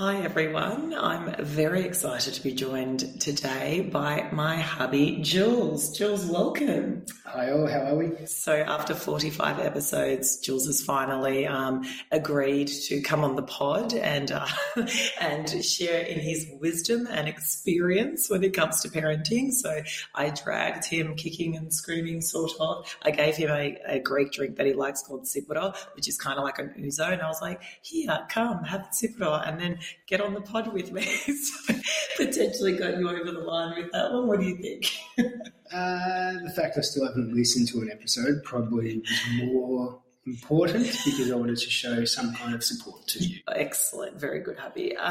[0.00, 0.94] Hi everyone.
[0.94, 5.94] I'm very excited to be joined today by my hubby, Jules.
[5.94, 7.04] Jules, welcome.
[7.26, 8.24] Hi all, how are we?
[8.24, 14.32] So after 45 episodes, Jules has finally um, agreed to come on the pod and
[14.32, 14.46] uh,
[15.20, 19.52] and share in his wisdom and experience when it comes to parenting.
[19.52, 19.82] So
[20.14, 22.96] I dragged him kicking and screaming, sort of.
[23.02, 26.38] I gave him a, a Greek drink that he likes called Tsipouro, which is kind
[26.38, 30.20] of like an ouzo, and I was like, "Here, come, have Tsipouro," and then get
[30.20, 31.02] on the pod with me.
[31.04, 31.74] so
[32.16, 34.26] potentially got you over the line with that one.
[34.26, 34.86] What do you think?
[35.18, 41.30] uh, the fact I still haven't listened to an episode probably was more important because
[41.30, 43.38] I wanted to show some kind of support to you.
[43.48, 44.20] Excellent.
[44.20, 44.96] Very good, hubby.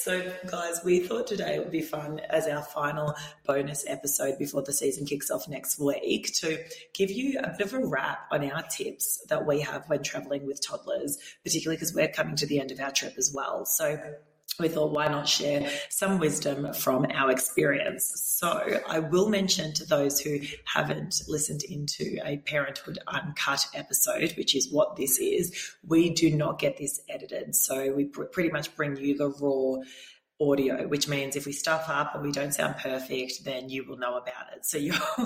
[0.00, 3.14] So, guys, we thought today it would be fun as our final
[3.46, 6.58] bonus episode before the season kicks off next week to
[6.94, 10.46] give you a bit of a wrap on our tips that we have when traveling
[10.46, 13.66] with toddlers, particularly because we're coming to the end of our trip as well.
[13.66, 13.98] So,
[14.58, 18.12] we thought, why not share some wisdom from our experience?
[18.16, 24.54] So, I will mention to those who haven't listened into a Parenthood Uncut episode, which
[24.54, 27.54] is what this is, we do not get this edited.
[27.54, 29.82] So, we pr- pretty much bring you the raw
[30.40, 33.96] audio, which means if we stuff up and we don't sound perfect, then you will
[33.96, 34.64] know about it.
[34.64, 34.92] So you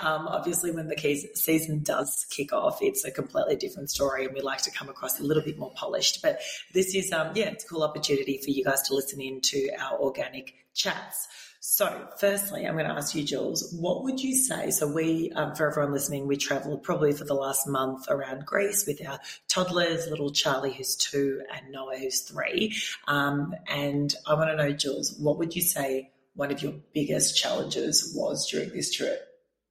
[0.00, 4.40] um, obviously when the season does kick off, it's a completely different story, and we
[4.40, 6.22] like to come across a little bit more polished.
[6.22, 6.40] But
[6.72, 9.70] this is, um, yeah, it's a cool opportunity for you guys to listen in to
[9.78, 11.28] our organic chats.
[11.64, 14.72] So, firstly, I'm going to ask you, Jules, what would you say?
[14.72, 18.84] So, we, um, for everyone listening, we travelled probably for the last month around Greece
[18.84, 22.74] with our toddlers, little Charlie, who's two, and Noah, who's three.
[23.06, 27.36] Um, and I want to know, Jules, what would you say one of your biggest
[27.40, 29.24] challenges was during this trip,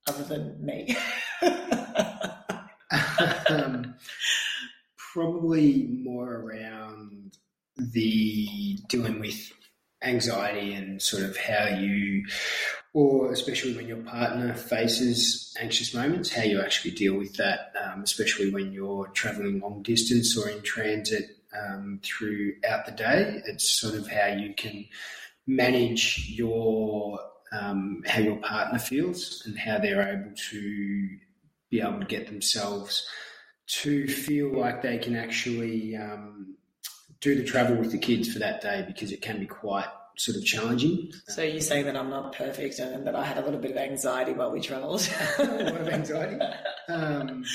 [0.07, 0.95] other than me?
[3.49, 3.95] um,
[5.13, 7.37] probably more around
[7.75, 9.51] the dealing with
[10.03, 12.25] anxiety and sort of how you,
[12.93, 18.01] or especially when your partner faces anxious moments, how you actually deal with that, um,
[18.01, 23.41] especially when you're traveling long distance or in transit um, throughout the day.
[23.45, 24.85] It's sort of how you can
[25.47, 27.19] manage your
[27.51, 31.17] um, how your partner feels and how they're able to
[31.69, 33.05] be able to get themselves
[33.67, 36.55] to feel like they can actually um,
[37.21, 39.87] do the travel with the kids for that day because it can be quite
[40.17, 41.11] sort of challenging.
[41.27, 43.77] So you're saying that I'm not perfect and that I had a little bit of
[43.77, 45.07] anxiety while we travelled?
[45.39, 46.43] a lot of anxiety.
[46.89, 47.45] Um,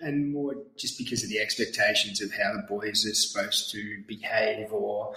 [0.00, 4.72] and more just because of the expectations of how the boys are supposed to behave
[4.72, 5.14] or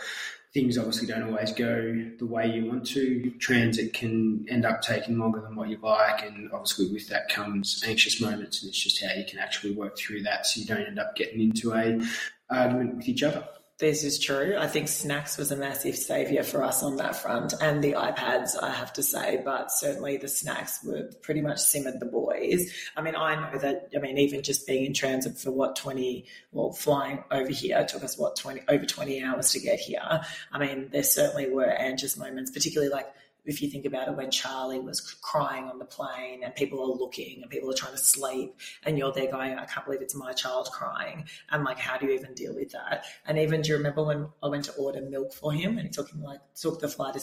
[0.53, 3.31] things obviously don't always go the way you want to.
[3.39, 7.81] Transit can end up taking longer than what you like, and obviously with that comes
[7.87, 10.85] anxious moments, and it's just how you can actually work through that so you don't
[10.85, 11.99] end up getting into a
[12.49, 13.47] argument with each other.
[13.81, 14.55] This is true.
[14.59, 18.51] I think snacks was a massive savior for us on that front, and the iPads,
[18.61, 22.71] I have to say, but certainly the snacks were pretty much simmered the boys.
[22.95, 26.27] I mean, I know that, I mean, even just being in transit for what, 20,
[26.51, 30.21] well, flying over here took us what, 20, over 20 hours to get here.
[30.51, 33.11] I mean, there certainly were anxious moments, particularly like
[33.45, 36.97] if you think about it, when Charlie was crying on the plane and people are
[36.97, 40.15] looking and people are trying to sleep and you're there going, I can't believe it's
[40.15, 41.25] my child crying.
[41.49, 43.05] And like, how do you even deal with that?
[43.25, 45.93] And even do you remember when I went to order milk for him and it
[45.93, 47.15] took him like, took the flight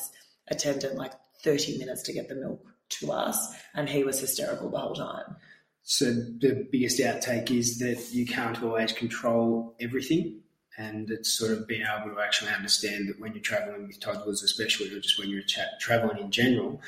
[0.49, 1.13] attendant like
[1.43, 5.37] 30 minutes to get the milk to us and he was hysterical the whole time.
[5.83, 10.41] So the biggest outtake is that you can't always control everything
[10.79, 14.43] and it's sort of being able to actually understand that when you're traveling with toddlers,
[14.43, 15.43] especially, or just when you're
[15.81, 16.81] traveling in general,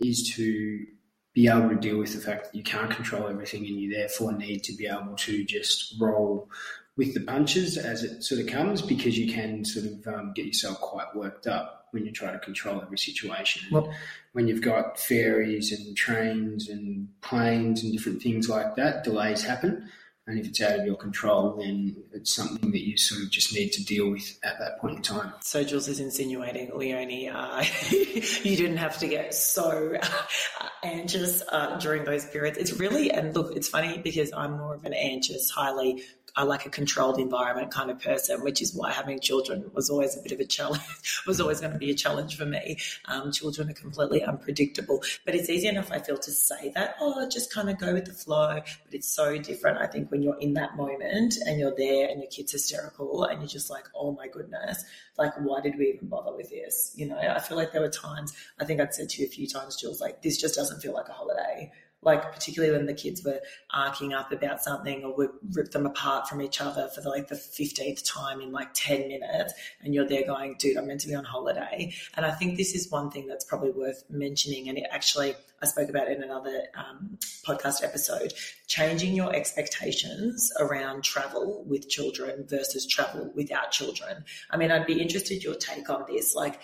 [0.00, 0.86] is to
[1.34, 4.32] be able to deal with the fact that you can't control everything and you therefore
[4.32, 6.48] need to be able to just roll
[6.96, 10.44] with the punches as it sort of comes because you can sort of um, get
[10.44, 13.66] yourself quite worked up when you try to control every situation.
[13.72, 13.92] Well,
[14.32, 19.90] when you've got ferries and trains and planes and different things like that, delays happen.
[20.26, 23.52] And if it's out of your control, then it's something that you sort of just
[23.52, 25.32] need to deal with at that point in time.
[25.40, 31.76] So Jules is insinuating, Leonie, uh, you didn't have to get so uh, anxious uh,
[31.78, 32.56] during those periods.
[32.56, 36.04] It's really, and look, it's funny because I'm more of an anxious, highly
[36.34, 40.16] I like a controlled environment kind of person, which is why having children was always
[40.16, 40.82] a bit of a challenge,
[41.26, 42.78] was always going to be a challenge for me.
[43.04, 47.28] Um, children are completely unpredictable, but it's easy enough, I feel, to say that, oh,
[47.28, 48.54] just kind of go with the flow.
[48.54, 52.20] But it's so different, I think, when you're in that moment and you're there and
[52.20, 54.84] your kid's hysterical and you're just like, oh my goodness,
[55.18, 56.92] like, why did we even bother with this?
[56.96, 59.30] You know, I feel like there were times, I think I'd said to you a
[59.30, 61.70] few times, Jules, like, this just doesn't feel like a holiday
[62.02, 63.40] like particularly when the kids were
[63.70, 67.28] arcing up about something or would rip them apart from each other for the, like
[67.28, 71.08] the 15th time in like 10 minutes and you're there going dude i'm meant to
[71.08, 71.92] be on holiday.
[72.16, 75.66] And i think this is one thing that's probably worth mentioning and it actually i
[75.66, 78.32] spoke about in another um, podcast episode
[78.66, 84.24] changing your expectations around travel with children versus travel without children.
[84.50, 86.34] I mean i'd be interested your take on this.
[86.34, 86.60] Like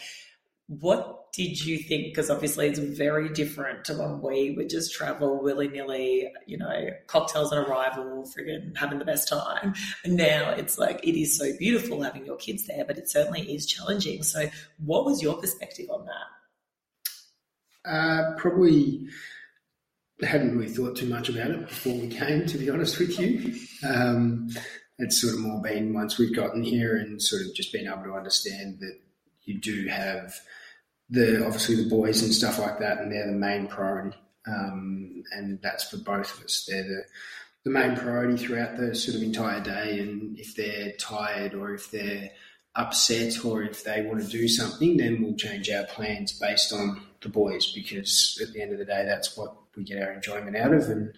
[0.69, 2.07] what did you think?
[2.07, 6.91] Because obviously it's very different to when we would just travel willy nilly, you know,
[7.07, 9.75] cocktails on arrival, friggin' having the best time.
[10.05, 13.43] And now it's like it is so beautiful having your kids there, but it certainly
[13.43, 14.23] is challenging.
[14.23, 14.49] So,
[14.85, 17.91] what was your perspective on that?
[17.91, 19.09] Uh, probably
[20.23, 23.55] hadn't really thought too much about it before we came, to be honest with you.
[23.89, 24.49] Um,
[24.99, 28.03] it's sort of more been once we've gotten here and sort of just been able
[28.03, 28.99] to understand that
[29.45, 30.35] you do have
[31.11, 34.17] the obviously the boys and stuff like that, and they're the main priority.
[34.47, 36.67] Um, and that's for both of us.
[36.69, 37.05] They're the
[37.65, 40.01] the main priority throughout the sort of entire day.
[40.01, 42.31] And if they're tired or if they're
[42.75, 47.03] upset or if they want to do something, then we'll change our plans based on
[47.21, 50.57] the boys because at the end of the day, that's what we get our enjoyment
[50.57, 50.89] out of.
[50.89, 51.13] And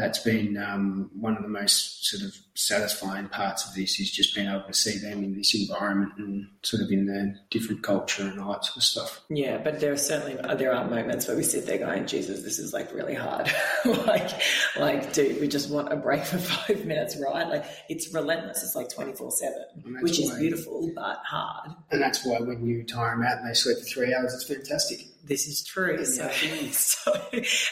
[0.00, 4.34] that's been um, one of the most sort of satisfying parts of this is just
[4.34, 8.22] being able to see them in this environment and sort of in the different culture
[8.22, 9.20] and all that sort of stuff.
[9.28, 12.58] Yeah, but there are certainly there are moments where we sit there going, Jesus, this
[12.58, 13.52] is like really hard.
[14.06, 14.30] like,
[14.78, 17.46] like, dude, we just want a break for five minutes, right?
[17.46, 18.62] Like, it's relentless.
[18.62, 21.72] It's like twenty four seven, which is beautiful but hard.
[21.90, 24.44] And that's why when you tire them out and they sleep for three hours, it's
[24.44, 26.04] fantastic this is true.
[26.04, 26.28] So,
[26.72, 27.12] so,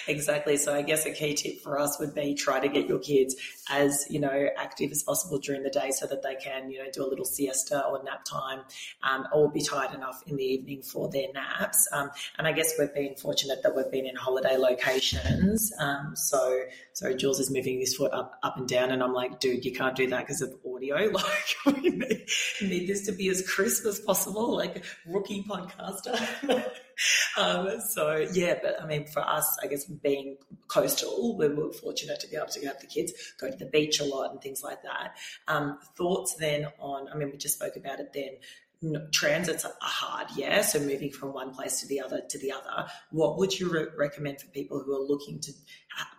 [0.07, 0.57] exactly.
[0.57, 3.37] So I guess a key tip for us would be try to get your kids
[3.71, 6.91] as you know active as possible during the day, so that they can you know
[6.93, 8.61] do a little siesta or nap time,
[9.03, 11.89] um, or be tired enough in the evening for their naps.
[11.93, 15.73] Um, and I guess we've been fortunate that we've been in holiday locations.
[15.79, 16.63] Um, so
[16.93, 19.73] so Jules is moving his foot up up and down, and I'm like, dude, you
[19.73, 21.13] can't do that because of audio.
[21.19, 22.29] Like we need,
[22.63, 26.17] need this to be as crisp as possible, like rookie podcaster.
[27.37, 30.37] um, so yeah, but I mean, for us, I guess being
[30.69, 34.01] coastal, we were fortunate to be able to have the kids go to the beach
[34.01, 35.17] a lot and things like that.
[35.47, 37.09] Um, thoughts then on?
[37.13, 39.01] I mean, we just spoke about it then.
[39.13, 40.63] transits are hard, yeah.
[40.63, 42.89] So moving from one place to the other to the other.
[43.11, 45.53] What would you re- recommend for people who are looking to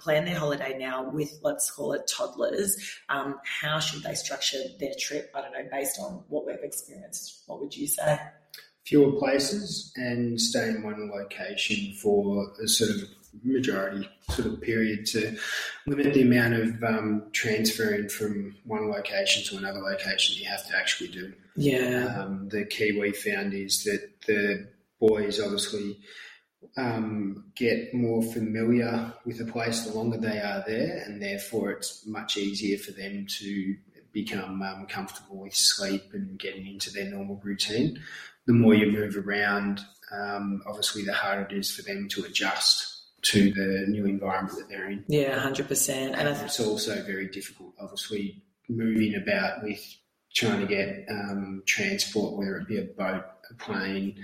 [0.02, 2.78] plan their holiday now with, let's call it toddlers?
[3.10, 5.32] Um, how should they structure their trip?
[5.36, 7.44] I don't know, based on what we've experienced.
[7.48, 8.20] What would you say?
[8.90, 13.04] Fewer places and stay in one location for a sort of
[13.44, 15.38] majority sort of period to
[15.86, 20.76] limit the amount of um, transferring from one location to another location you have to
[20.76, 21.32] actually do.
[21.56, 22.18] Yeah.
[22.20, 24.68] Um, the key we found is that the
[25.00, 26.00] boys obviously
[26.76, 32.08] um, get more familiar with a place the longer they are there, and therefore it's
[32.08, 33.76] much easier for them to
[34.12, 38.02] become um, comfortable with sleep and getting into their normal routine
[38.50, 39.80] the more you move around,
[40.12, 44.68] um, obviously, the harder it is for them to adjust to the new environment that
[44.68, 45.06] they're in.
[45.08, 46.16] Yeah, hundred percent.
[46.16, 49.80] And it's also very difficult, obviously, moving about with
[50.34, 54.16] trying to get um, transport, whether it be a boat, a plane,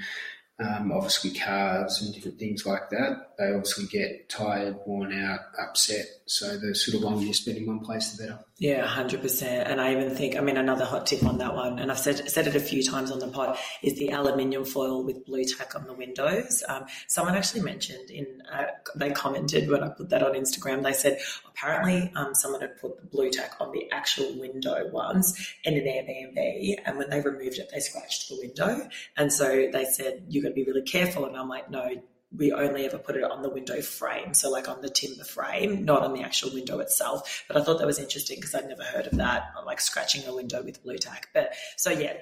[0.57, 3.34] um, obviously cars and different things like that.
[3.37, 6.05] They obviously get tired, worn out, upset.
[6.25, 8.39] So the sort of longer you spend in one place, the better.
[8.57, 9.67] Yeah, hundred percent.
[9.67, 12.29] And I even think, I mean, another hot tip on that one, and I've said
[12.29, 15.75] said it a few times on the pod, is the aluminium foil with Blu Tack
[15.75, 16.63] on the windows.
[16.69, 20.83] Um, someone actually mentioned in, uh, they commented when I put that on Instagram.
[20.83, 25.53] They said apparently um, someone had put the Blu Tack on the actual window once
[25.65, 29.85] in an Airbnb, and when they removed it, they scratched the window, and so they
[29.85, 31.25] said you've got to be really careful.
[31.25, 31.89] And I'm like, no,
[32.37, 35.85] we only ever put it on the window frame, so like on the timber frame,
[35.85, 37.43] not on the actual window itself.
[37.47, 40.35] But I thought that was interesting because I'd never heard of that, like scratching a
[40.35, 41.29] window with Blu Tack.
[41.33, 42.13] But so yeah,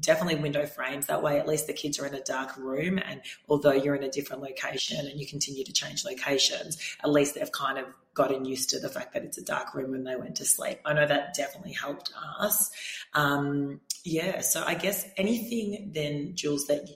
[0.00, 1.06] definitely window frames.
[1.06, 4.02] That way, at least the kids are in a dark room, and although you're in
[4.02, 8.46] a different location and you continue to change locations, at least they've kind of gotten
[8.46, 10.80] used to the fact that it's a dark room when they went to sleep.
[10.84, 12.70] I know that definitely helped us.
[13.12, 16.88] Um, yeah, so I guess anything then, Jules, that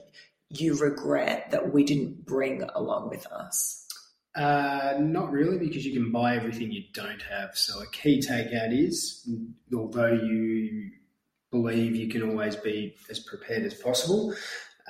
[0.59, 3.87] you regret that we didn't bring along with us?
[4.35, 7.55] Uh, not really, because you can buy everything you don't have.
[7.57, 9.29] So a key takeout is,
[9.75, 10.91] although you
[11.51, 14.33] believe you can always be as prepared as possible,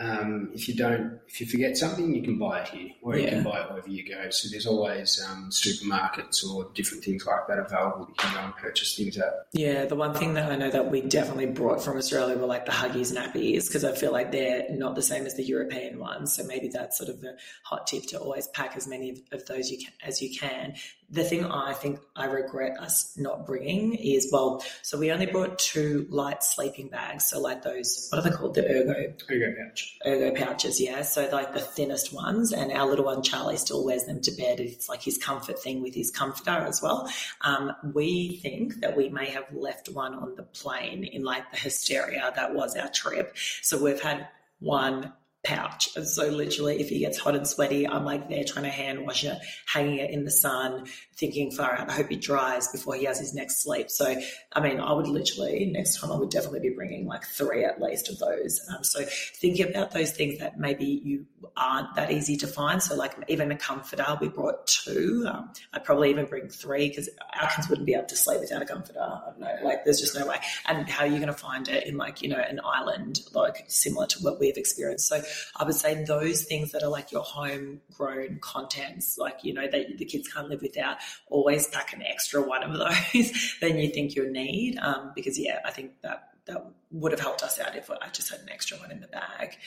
[0.01, 3.27] um, if you don't, if you forget something, you can buy it here, or you
[3.27, 4.29] can buy it wherever you go.
[4.31, 8.07] So there's always um, supermarkets or different things like that available.
[8.09, 9.45] You can go and purchase things at.
[9.53, 12.65] Yeah, the one thing that I know that we definitely brought from Australia were like
[12.65, 16.35] the Huggies nappies because I feel like they're not the same as the European ones.
[16.35, 19.45] So maybe that's sort of a hot tip to always pack as many of, of
[19.45, 20.73] those you can, as you can.
[21.11, 25.59] The thing I think I regret us not bringing is well, so we only brought
[25.59, 27.27] two light sleeping bags.
[27.27, 28.55] So like those, what are they called?
[28.55, 29.97] The ergo ergo pouch.
[30.05, 31.01] ergo pouches, yeah.
[31.01, 34.59] So like the thinnest ones, and our little one Charlie still wears them to bed.
[34.59, 37.09] It's like his comfort thing with his comforter as well.
[37.41, 41.57] Um, we think that we may have left one on the plane in like the
[41.57, 43.35] hysteria that was our trip.
[43.61, 44.27] So we've had
[44.59, 45.11] one
[45.43, 45.89] pouch.
[45.95, 49.05] And so literally if he gets hot and sweaty, I'm like there trying to hand
[49.05, 52.95] wash it, hanging it in the sun, thinking far out, I hope he dries before
[52.95, 53.89] he has his next sleep.
[53.89, 54.15] So,
[54.53, 57.81] I mean, I would literally, next time I would definitely be bringing like three at
[57.81, 58.61] least of those.
[58.69, 61.25] Um, so thinking about those things that maybe you
[61.57, 62.81] aren't that easy to find.
[62.81, 65.27] So like even a comforter, we brought two.
[65.27, 67.09] Um, I'd probably even bring three because
[67.41, 68.99] our kids wouldn't be able to sleep without a comforter.
[68.99, 70.37] I don't know, like there's just no way.
[70.67, 73.65] And how are you going to find it in like, you know, an island, like
[73.67, 75.07] similar to what we've experienced.
[75.07, 75.21] So
[75.55, 79.97] I would say those things that are like your homegrown contents, like, you know, that
[79.97, 80.97] the kids can't live without,
[81.29, 82.73] always pack an extra one of
[83.13, 84.77] those than you think you'll need.
[84.79, 88.29] Um, because yeah, I think that that would have helped us out if I just
[88.29, 89.57] had an extra one in the bag.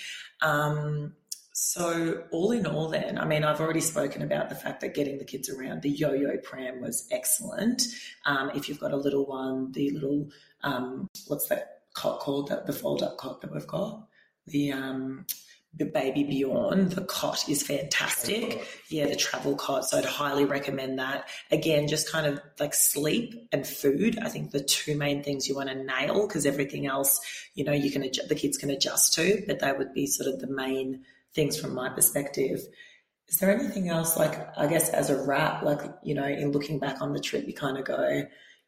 [0.42, 1.14] Um,
[1.56, 5.18] so all in all, then, I mean, I've already spoken about the fact that getting
[5.18, 7.82] the kids around the yo-yo pram was excellent.
[8.26, 10.28] Um, if you've got a little one, the little
[10.64, 12.48] um, what's that cot called?
[12.48, 14.04] That the fold-up cot that we've got,
[14.48, 15.26] the um,
[15.78, 18.64] baby Bjorn, the cot is fantastic.
[18.88, 19.84] Yeah, the travel cot.
[19.84, 21.28] So I'd highly recommend that.
[21.50, 24.18] Again, just kind of like sleep and food.
[24.22, 27.20] I think the two main things you want to nail because everything else,
[27.54, 30.32] you know, you can adjust, the kids can adjust to, but they would be sort
[30.32, 31.02] of the main
[31.34, 32.60] things from my perspective.
[33.26, 36.78] Is there anything else like I guess as a wrap, like you know, in looking
[36.78, 38.22] back on the trip, you kind of go,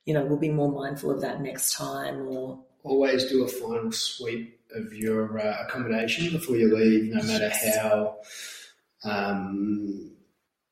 [0.06, 3.90] you know, we'll be more mindful of that next time, or Always do a final
[3.90, 8.18] sweep of your uh, accommodation before you leave, no matter how
[9.04, 10.12] um,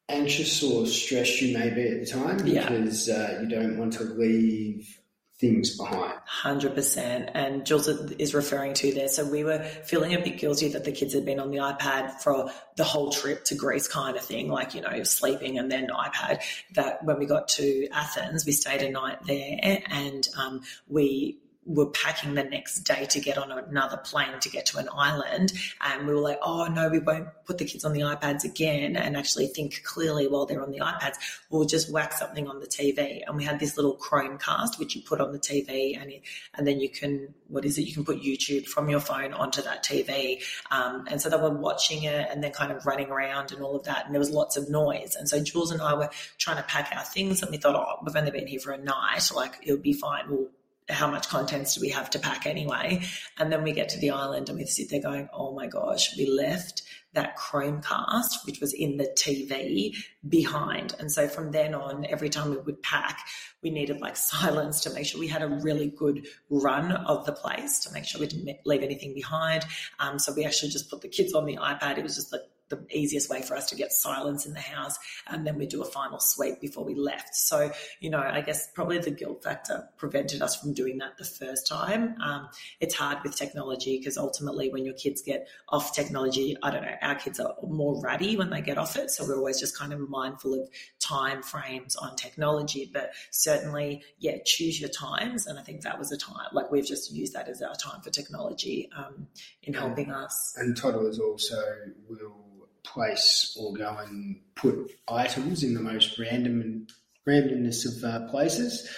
[0.08, 2.68] anxious or stressed you may be at the time, Yeah.
[2.68, 5.00] because uh, you don't want to leave
[5.40, 6.14] things behind.
[6.26, 9.08] Hundred percent, and Jules is referring to there.
[9.08, 12.20] So we were feeling a bit guilty that the kids had been on the iPad
[12.20, 15.88] for the whole trip to Greece, kind of thing, like you know, sleeping and then
[15.88, 16.40] iPad.
[16.74, 21.86] That when we got to Athens, we stayed a night there, and um, we were
[21.86, 25.52] packing the next day to get on another plane to get to an island.
[25.80, 28.96] And we were like, oh no, we won't put the kids on the iPads again
[28.96, 31.14] and actually think clearly while they're on the iPads.
[31.50, 33.22] We'll just whack something on the TV.
[33.26, 36.12] And we had this little Chromecast, which you put on the TV and,
[36.54, 37.82] and then you can, what is it?
[37.82, 40.42] You can put YouTube from your phone onto that TV.
[40.70, 43.76] Um, and so they were watching it and then kind of running around and all
[43.76, 44.04] of that.
[44.04, 45.16] And there was lots of noise.
[45.18, 48.02] And so Jules and I were trying to pack our things and we thought, oh,
[48.04, 49.30] we've only been here for a night.
[49.34, 50.24] Like it would be fine.
[50.28, 50.48] We'll,
[50.88, 53.02] how much contents do we have to pack anyway?
[53.38, 56.16] And then we get to the island and we sit there going, oh my gosh,
[56.16, 56.82] we left
[57.14, 59.94] that Chromecast, which was in the TV,
[60.28, 60.94] behind.
[60.98, 63.20] And so from then on, every time we would pack,
[63.62, 67.32] we needed like silence to make sure we had a really good run of the
[67.32, 69.64] place to make sure we didn't leave anything behind.
[70.00, 71.98] Um, so we actually just put the kids on the iPad.
[71.98, 74.98] It was just like the easiest way for us to get silence in the house.
[75.26, 77.34] And then we do a final sweep before we left.
[77.34, 81.24] So, you know, I guess probably the guilt factor prevented us from doing that the
[81.24, 82.16] first time.
[82.20, 82.48] Um,
[82.80, 86.96] it's hard with technology because ultimately when your kids get off technology, I don't know,
[87.02, 89.10] our kids are more ratty when they get off it.
[89.10, 90.68] So we're always just kind of mindful of
[91.00, 92.90] time frames on technology.
[92.92, 95.46] But certainly, yeah, choose your times.
[95.46, 98.00] And I think that was a time, like we've just used that as our time
[98.00, 99.26] for technology um,
[99.62, 100.54] in helping us.
[100.56, 101.62] And toddlers also
[102.08, 106.92] will place or go and put items in the most random and
[107.26, 108.88] randomness of uh, places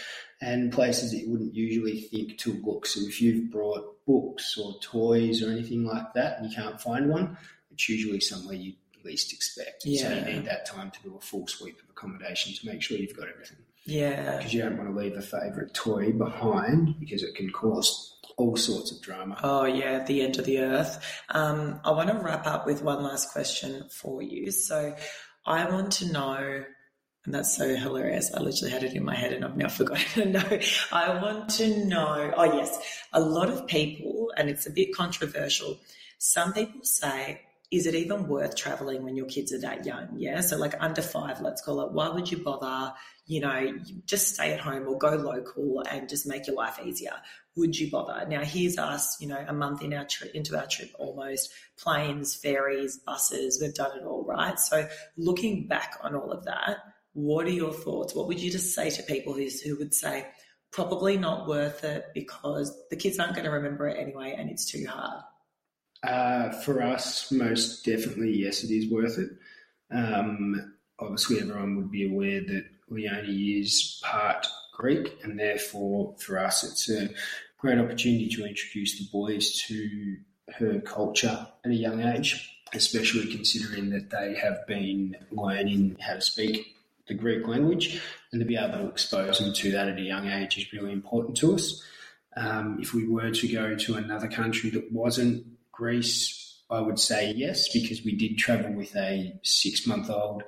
[0.40, 2.86] and places that you wouldn't usually think to look.
[2.86, 7.08] So if you've brought books or toys or anything like that and you can't find
[7.08, 7.38] one,
[7.70, 8.74] it's usually somewhere you
[9.06, 9.84] least expect.
[9.84, 10.02] Yeah.
[10.02, 12.98] So you need that time to do a full sweep of accommodation to make sure
[12.98, 13.58] you've got everything.
[13.84, 14.36] Yeah.
[14.36, 18.56] Because you don't want to leave a favourite toy behind because it can cause all
[18.56, 19.38] sorts of drama.
[19.42, 21.22] Oh, yeah, the end of the earth.
[21.30, 24.50] Um, I want to wrap up with one last question for you.
[24.50, 24.94] So,
[25.46, 26.64] I want to know,
[27.24, 28.32] and that's so hilarious.
[28.34, 30.58] I literally had it in my head and I've now forgotten to know.
[30.92, 32.78] I want to know, oh, yes,
[33.12, 35.78] a lot of people, and it's a bit controversial,
[36.18, 37.40] some people say
[37.72, 40.08] is it even worth traveling when your kids are that young?
[40.16, 40.40] Yeah.
[40.40, 41.92] So, like under five, let's call it.
[41.92, 42.94] Why would you bother?
[43.26, 47.14] You know, just stay at home or go local and just make your life easier.
[47.56, 48.24] Would you bother?
[48.28, 52.36] Now, here's us, you know, a month in our trip, into our trip almost, planes,
[52.36, 54.58] ferries, buses, we've done it all, right?
[54.60, 56.78] So, looking back on all of that,
[57.14, 58.14] what are your thoughts?
[58.14, 60.26] What would you just say to people who, who would say,
[60.70, 64.70] probably not worth it because the kids aren't going to remember it anyway and it's
[64.70, 65.22] too hard?
[66.02, 69.30] Uh, for us, most definitely, yes, it is worth it.
[69.90, 76.62] Um, obviously, everyone would be aware that Leonie is part Greek, and therefore, for us,
[76.62, 77.08] it's a
[77.58, 80.16] great opportunity to introduce the boys to
[80.58, 86.20] her culture at a young age, especially considering that they have been learning how to
[86.20, 86.74] speak
[87.08, 88.00] the Greek language,
[88.32, 90.92] and to be able to expose them to that at a young age is really
[90.92, 91.82] important to us.
[92.36, 95.46] Um, if we were to go to another country that wasn't
[95.76, 100.42] Greece, I would say yes, because we did travel with a six month old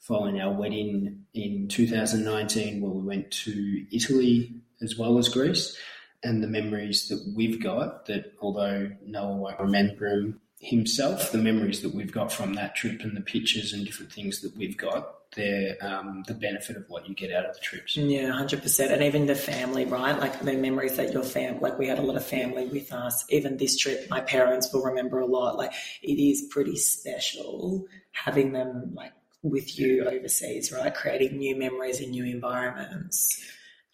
[0.00, 5.76] following our wedding in 2019, where we went to Italy as well as Greece.
[6.24, 11.82] And the memories that we've got, that although Noah won't remember them himself, the memories
[11.82, 15.30] that we've got from that trip and the pictures and different things that we've got,
[15.34, 17.96] the um, the benefit of what you get out of the trips.
[17.96, 20.16] Yeah, hundred percent, and even the family, right?
[20.18, 23.24] Like the memories that your fam, like we had a lot of family with us.
[23.28, 25.56] Even this trip, my parents will remember a lot.
[25.56, 30.94] Like it is pretty special having them like with you overseas, right?
[30.94, 33.42] Creating new memories in new environments.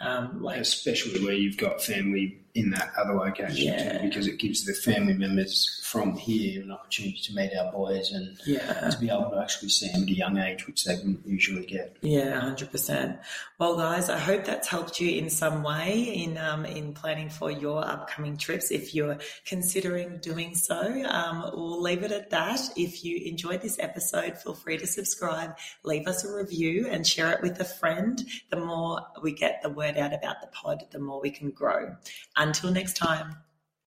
[0.00, 3.98] Um, like especially where you've got family in that other location yeah.
[3.98, 8.10] too, because it gives the family members from here an opportunity to meet our boys
[8.10, 8.90] and yeah.
[8.90, 11.64] to be able to actually see them at a young age, which they wouldn't usually
[11.64, 11.96] get.
[12.02, 13.18] Yeah, hundred percent.
[13.58, 17.50] Well, guys, I hope that's helped you in some way in um, in planning for
[17.50, 18.70] your upcoming trips.
[18.70, 22.60] If you're considering doing so, um, we'll leave it at that.
[22.76, 27.32] If you enjoyed this episode, feel free to subscribe, leave us a review, and share
[27.32, 28.22] it with a friend.
[28.50, 31.96] The more we get the word out about the pod, the more we can grow.
[32.48, 33.36] Until next time.